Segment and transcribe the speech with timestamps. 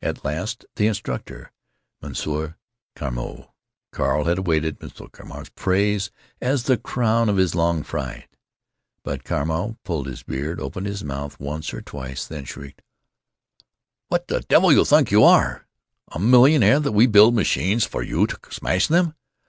[0.00, 1.50] At last the instructor,
[2.00, 2.14] M.
[2.94, 3.52] Carmeau.
[3.90, 4.88] Carl had awaited M.
[5.10, 8.28] Carmeau's praise as the crown of his long flight.
[9.02, 12.82] But Carmeau pulled his beard, opened his mouth once or twice, then shrieked:
[14.06, 15.66] "What the davil you t'ink you are?
[16.12, 19.14] A millionaire that we build machines for you to smash them?